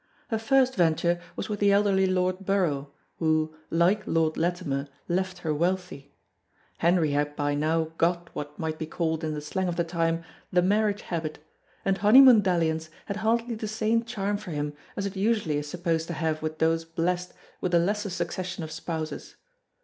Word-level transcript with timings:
Her 0.29 0.39
first 0.39 0.73
venture 0.73 1.21
was 1.35 1.47
with 1.47 1.59
the 1.59 1.71
elderly 1.71 2.07
Lord 2.07 2.39
Borough, 2.43 2.91
who, 3.17 3.55
like 3.69 4.01
Lord 4.07 4.35
Latimer, 4.35 4.87
left 5.07 5.37
her 5.45 5.53
wealthy. 5.53 6.11
Henry 6.79 7.11
had 7.11 7.35
by 7.35 7.53
now 7.53 7.91
got 7.99 8.33
what 8.35 8.57
might 8.57 8.79
be 8.79 8.87
called 8.87 9.23
in 9.23 9.35
the 9.35 9.41
slang 9.41 9.67
of 9.67 9.75
the 9.75 9.83
time 9.83 10.23
"the 10.51 10.63
marriage 10.63 11.03
habit," 11.03 11.37
and 11.85 11.99
honeymoon 11.99 12.41
dalliance 12.41 12.89
had 13.05 13.17
hardly 13.17 13.53
the 13.53 13.67
same 13.67 14.03
charm 14.03 14.37
for 14.37 14.49
him 14.49 14.73
as 14.97 15.05
it 15.05 15.15
usually 15.15 15.57
is 15.57 15.67
supposed 15.67 16.07
to 16.07 16.13
have 16.13 16.41
with 16.41 16.57
those 16.57 16.83
blessed 16.83 17.31
with 17.61 17.71
a 17.75 17.79
lesser 17.79 18.09
succession 18.09 18.63
of 18.63 18.71
spouses. 18.71 19.35